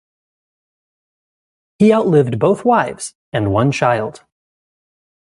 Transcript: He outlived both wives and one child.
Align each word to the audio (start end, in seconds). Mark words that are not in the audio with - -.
He 1.77 1.93
outlived 1.93 2.39
both 2.39 2.65
wives 2.65 3.13
and 3.31 3.51
one 3.53 3.71
child. 3.71 4.23